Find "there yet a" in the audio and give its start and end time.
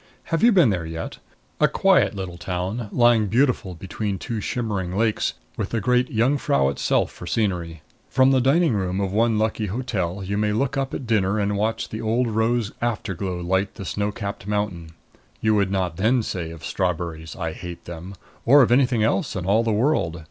0.71-1.67